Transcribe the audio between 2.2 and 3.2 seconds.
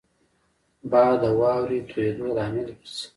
لامل ګرځي